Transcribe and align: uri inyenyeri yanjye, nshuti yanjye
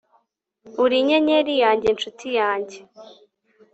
uri 0.83 0.95
inyenyeri 1.01 1.53
yanjye, 1.63 1.87
nshuti 1.95 2.27
yanjye 2.39 2.77